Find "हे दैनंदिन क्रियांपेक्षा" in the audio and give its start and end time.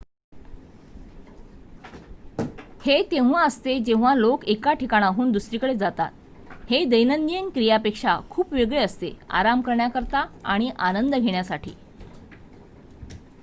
6.69-8.19